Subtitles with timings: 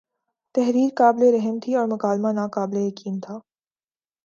[0.55, 3.35] تحریر قابل رحم تھی اور مکالمہ ناقابل یقین تھا